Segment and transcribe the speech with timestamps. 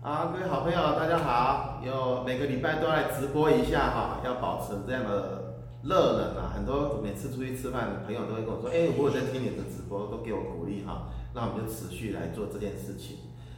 [0.00, 1.82] 啊，各位好朋友，大家好！
[1.84, 6.52] 有每个礼拜都来直播一下哈，要保持这样的热忱啊。
[6.54, 13.16] 很多每次出去吃饭的，朋友都会跟我说：“哎，我有在听你的直播，都给我鼓励哈。”那我们就持续来做这件事情。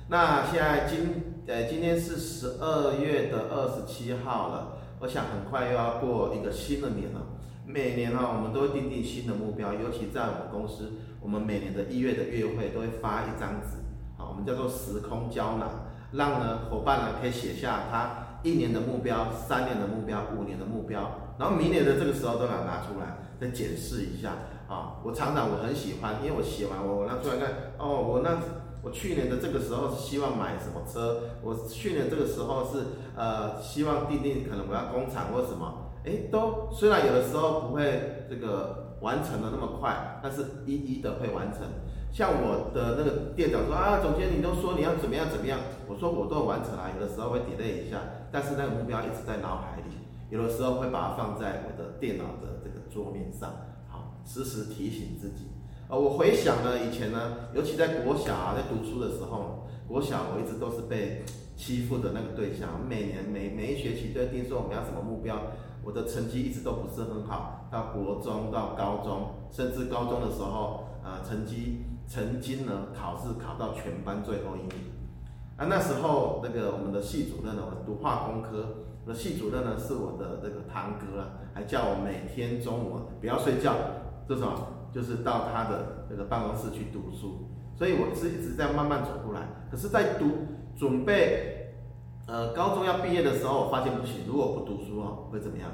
[0.09, 7.21] 那现在今呃今天是十二月的二十七号了，我想很快又要过一个新的年了。
[7.67, 13.77] 每年呢，我们都会订定新的目标，尤其在我们公司，我们每年的一月的月会都会发一张纸，
[14.17, 15.69] 啊，我们叫做时空胶囊。
[16.13, 24.31] 让呢伙伴呢可以写下他一年的目标、三年的目标、五年的目标，然后明年的这个时候都要拿出来再检视一下
[24.67, 24.97] 啊。
[25.05, 28.39] 我常常我很喜欢，因为我写完我我拿出来看，哦，我那
[28.83, 41.61] 我去年的这个时候是希望买什么车，我去年这个时候是呃希望订定可能我要工厂或什么，哎，都虽然有的时候不会这个完成的那么快，但是一一的会完成。
[42.13, 48.01] 像我的那个店长说啊，总监你都说你要怎么样怎么样，我说我都完成了，有的时候会 delay 一下，
[48.33, 49.95] 但是那个目标一直在脑海里，
[50.29, 53.51] 有的时候会把它放在我的电脑的这个桌面上，
[53.89, 55.49] 好，时时提醒自己。
[55.89, 61.25] 呃，我回想呢，以前呢，尤其在国小啊，在读书的时候，国小我一直都是被
[61.57, 65.37] 欺负的那个对象，每年每每一学期都定说我们要什么目标，
[65.85, 71.85] 我的成绩一直都不是很好，到国中到高中，甚至高中的时候，呃，成绩。
[72.11, 74.91] 曾经呢，考试考到全班最后一名，
[75.57, 83.77] 啊，那时候那个我们的系主任呢，我读化工科，我的系主任呢是我的这个堂哥啊，还叫我每天中午不要睡觉，
[84.27, 84.53] 这种
[84.93, 87.47] 就是到他的那个办公室去读书，
[87.77, 89.47] 所以我是一直在慢慢走过来。
[89.71, 90.27] 可是，在读
[90.77, 91.77] 准备
[92.27, 95.71] 呃高中要毕业的时候，我发现不行，如果不读书哦，会怎么样？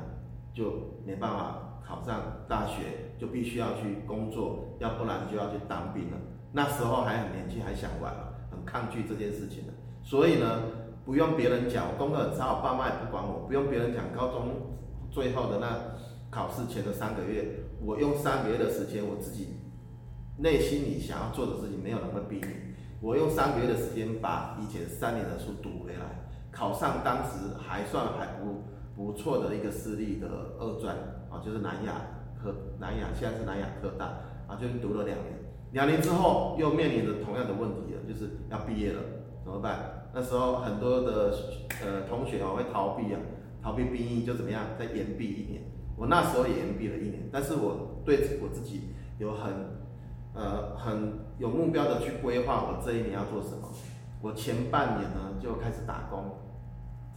[0.56, 1.62] 就没办法。
[1.88, 6.16] 考上大学就必须要去工作，要不然就要去当兵了。
[6.50, 8.12] 那时候还很年轻，还想玩，
[8.50, 9.72] 很抗拒这件事情的。
[10.02, 10.62] 所以呢，
[11.04, 13.46] 不用别人讲，我功课很差，我爸妈也不管我。
[13.46, 14.48] 不用别人讲，高中
[15.12, 15.78] 最后的那
[16.28, 19.60] 考试前的三个月，我用三个月的时间，我自己
[20.38, 22.48] 内心里想要做的事情，没有人会逼你。
[23.00, 28.64] 我用三个月的时间把以前三年的书读回来，考上当时还算还不
[28.96, 30.26] 不错的一个私立的
[30.58, 30.96] 二专
[31.30, 31.38] 啊。
[31.44, 31.92] 就是南亚
[32.42, 34.06] 科，南亚现在是南亚科大
[34.48, 35.38] 啊，就读了两年，
[35.72, 39.02] 两年之后又面临着同样的问题了，就是要毕业了，
[39.44, 40.08] 怎么办？
[40.14, 41.34] 那时候很多的
[41.84, 43.20] 呃同学啊会逃避啊，
[43.62, 45.62] 逃避兵役就怎么样，再延毕一年。
[45.98, 49.52] 我那时候也延毕了一年，但是我对我自己有很
[50.34, 53.68] 呃很有目标的去规划我这一年要做什么。
[54.22, 56.24] 我前半年呢就开始打工，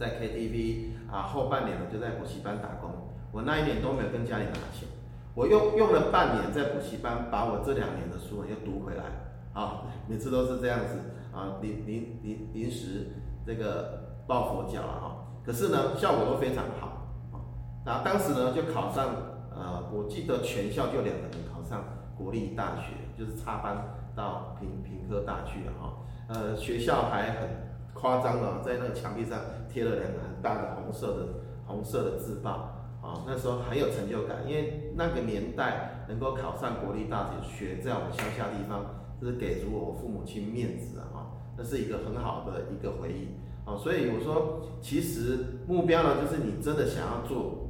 [0.00, 2.90] 在 KTV 啊，后半年呢就在补习班打工。
[3.30, 4.88] 我那一年都没有跟家里拿钱，
[5.34, 9.04] 我用用了半年在补习班把我这两年的书又读回来，
[9.52, 10.98] 啊，每次都是这样子。
[11.32, 13.06] 啊，临临临临时
[13.46, 17.38] 这个抱佛脚啊，可是呢效果都非常好，啊，
[17.86, 19.14] 然后当时呢就考上，
[19.54, 21.84] 呃，我记得全校就两个人考上
[22.18, 27.48] 国立大学，就是插班到屏屏科大去了哈，呃，学校还很
[27.94, 31.26] 夸张了在那个墙壁上贴了两个很大的红色的
[31.66, 32.76] 红色的字报。
[33.02, 38.84] 啊，那时候很有成就感，因为那个年代能够考上国立大学，学在我们乡下地方，
[39.18, 41.32] 这是给足我父母亲面子啊！
[41.56, 43.38] 那是一个很好的一个回忆。
[43.64, 47.68] 啊，所以我说，其实目标呢，就是你真的想要做，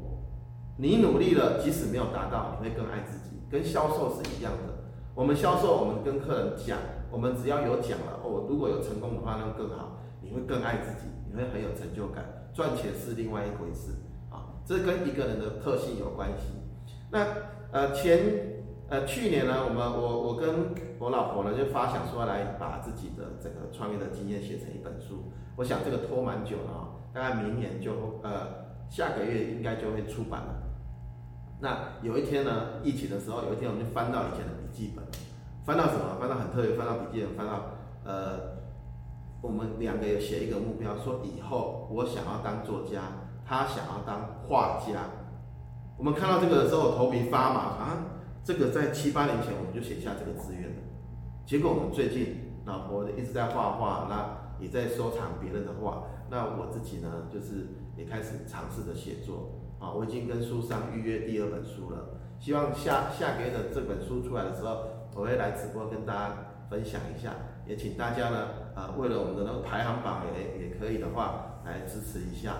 [0.79, 4.83] 你努力了，即使没有达到，你会更爱自己，跟销售是一样的。
[5.15, 6.77] 我们销售，我们跟客人讲，
[7.09, 9.99] 我们只要有讲了，哦，如果有成功的话，那更好，
[10.31, 12.25] 你会更爱自己，你会很有成就感。
[12.55, 13.93] 赚钱是另外一回事
[14.31, 14.63] 啊。
[14.65, 16.47] 这跟一个人的特性有关系。
[17.11, 17.27] 那
[17.73, 25.33] 呃前呃去年呢，我们我我跟我老婆呢就发想说来把自己的这个创业的经验写成一本书。
[25.57, 30.63] 我想这个拖蛮久了啊，大概明年就呃下个月应该就会出版了。
[31.61, 35.05] 那有一天呢，疫情的时候，有一天我们就翻到以前的笔记本，
[35.65, 36.17] 翻到什么？
[36.19, 38.60] 翻到很特别，翻到笔记本，翻到呃
[39.43, 43.03] 我们两个有写一个目标，说以后我想要当作家。
[43.43, 45.11] 他想要当画家，
[45.99, 48.07] 我们看到这个的时候，头皮发麻啊！
[48.45, 50.77] 这个在七八年前我们就写下这个志愿了。
[51.45, 56.05] 结果我们最近老婆一直在画画，那也在收藏别人的画。
[56.31, 57.67] 那我自己呢，就是
[57.97, 59.51] 也开始尝试着写作
[59.81, 59.91] 啊。
[59.91, 64.77] 我已经跟书商预约第二本书了，希望下下个月的这本书出来的时候，
[65.17, 66.37] 我会来直播跟大家
[66.71, 67.35] 分享一下。
[67.67, 68.49] 也请大家呢，
[68.81, 72.57] 呃，为了我们的那个排行榜也也可以的话，来支持一下。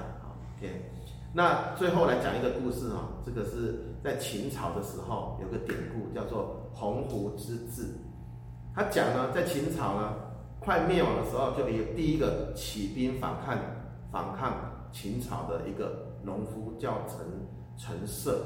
[0.59, 0.91] ，OK
[1.33, 7.95] 那最后来讲一个故事啊，这个是在秦朝的时候有个典故叫做鸿鹄之志。
[8.75, 10.13] 他讲呢，在秦朝呢，
[10.61, 13.57] 快灭亡的时候，就有第一个起兵反抗
[14.13, 14.53] 反抗
[14.93, 17.19] 秦朝的一个农夫叫陈
[17.79, 18.45] 陈涉。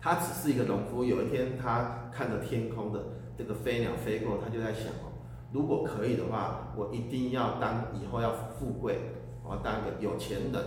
[0.00, 3.00] 他只是一个农夫，有一天他看着天空的
[3.36, 5.12] 这个飞鸟飞过，他就在想哦，
[5.50, 8.98] 如果可以的话，我一定要当以后要富贵，
[9.42, 10.62] 我要当个有钱人，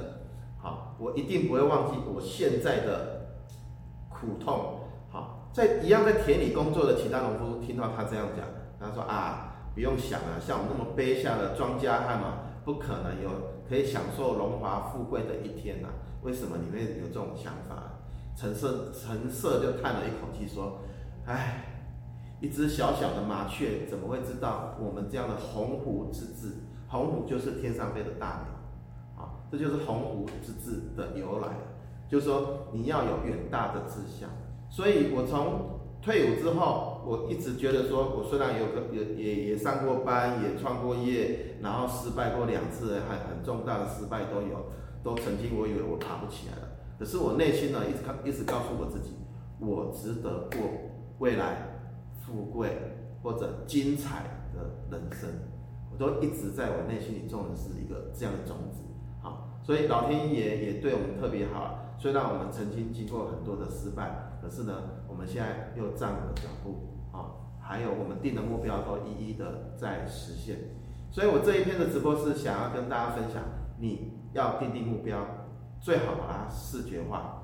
[0.58, 3.28] 好，我一定不会忘记我现在的
[4.10, 4.80] 苦痛。
[5.10, 8.48] 好，在一样在田里工作的其他农夫听到他这样讲，
[8.80, 13.30] 他说啊，不用想了，像我们那么卑下的庄稼汉嘛，不可能有
[13.70, 15.90] 可以享受荣华富贵的一天呐，
[16.24, 18.00] 为什么你会有这种想法？
[18.36, 20.80] 陈涉陈涉就叹了一口气说
[21.28, 21.81] ：“唉，
[22.42, 26.56] 一只小小的麻雀怎么会知道我们这样的鸿鹄之志？
[26.90, 31.48] 鸿鹄就是天上飞的大鸟，啊，这就是鸿鹄之志的由来。
[32.10, 34.28] 就是说你要有远大的志向。
[34.70, 44.66] 所以我从退伍之后，我一直觉得说，我虽然有个也也也上过班，也创过业，然后失败过两次，很很重大的失败都有，
[45.04, 46.68] 都曾经我以为我爬不起来了。”
[46.98, 49.16] 可是我内心呢，一直告一直告诉我自己，
[49.60, 50.62] 我值得过
[51.20, 51.71] 未来
[52.32, 52.78] 富贵
[53.22, 54.24] 或者精彩
[54.54, 55.30] 的人生，
[55.92, 58.82] 我都一直在我内心里种的是一个这样的种子。
[59.22, 61.80] 好，所以老天爷也对我们特别好。
[61.98, 64.74] 虽然我们曾经经过很多的失败，可是呢，
[65.08, 66.98] 我们现在又站稳了脚步。
[67.12, 70.58] 好，还有我们定的目标都一一的在实现。
[71.12, 73.44] 所以我这一篇的直播是想要跟大家分享，
[73.78, 75.20] 你要定定目标。
[75.80, 77.41] 最好把它视觉化，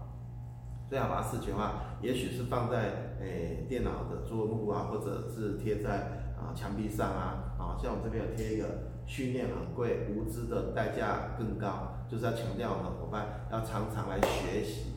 [0.89, 8.65] 最好把它视觉化，也许是放在诶、电脑的桌布啊，或者是贴在啊墙壁上啊，啊，像我这边有贴一个
[9.05, 14.93] 训练很贵，无知的代价更高，就是要强调我们伙伴要常常来学习，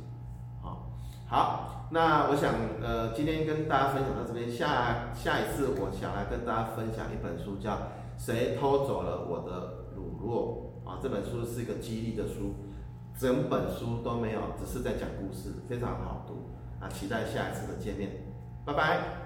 [0.62, 0.92] 好，
[1.26, 7.72] 好，那我想呃今天跟大家分享到这边，下下一次我想来跟大家分享一本书，叫
[8.16, 12.54] 《谁偷走了我的乳酪》啊，这本书是一个激励的书。
[13.20, 16.48] 整本书都没有，只是在讲故事，非常好读
[16.82, 16.88] 啊！
[16.88, 18.12] 期待下一次的见面，
[18.64, 19.19] 拜拜。